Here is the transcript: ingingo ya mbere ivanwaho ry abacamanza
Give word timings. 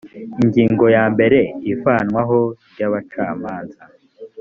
ingingo 0.41 0.85
ya 0.95 1.03
mbere 1.13 1.37
ivanwaho 1.71 2.39
ry 2.71 2.81
abacamanza 2.87 3.81